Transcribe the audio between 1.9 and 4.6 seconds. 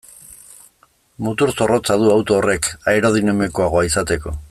du auto horrek aerodinamikoagoa izateko.